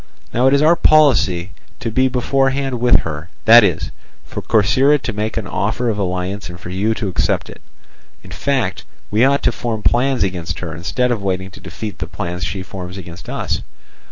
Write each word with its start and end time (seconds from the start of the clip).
Now 0.33 0.47
it 0.47 0.53
is 0.55 0.63
our 0.63 0.75
policy 0.75 1.51
to 1.79 1.91
be 1.91 2.07
beforehand 2.07 2.79
with 2.79 3.01
her—that 3.01 3.63
is, 3.63 3.91
for 4.25 4.41
Corcyra 4.41 4.97
to 5.03 5.13
make 5.13 5.37
an 5.37 5.45
offer 5.45 5.89
of 5.89 5.99
alliance 5.99 6.49
and 6.49 6.59
for 6.59 6.71
you 6.71 6.95
to 6.95 7.07
accept 7.07 7.51
it; 7.51 7.61
in 8.23 8.31
fact, 8.31 8.83
we 9.11 9.23
ought 9.23 9.43
to 9.43 9.51
form 9.51 9.83
plans 9.83 10.23
against 10.23 10.57
her 10.57 10.73
instead 10.75 11.11
of 11.11 11.21
waiting 11.21 11.51
to 11.51 11.59
defeat 11.59 11.99
the 11.99 12.07
plans 12.07 12.43
she 12.43 12.63
forms 12.63 12.97
against 12.97 13.29
us. 13.29 13.61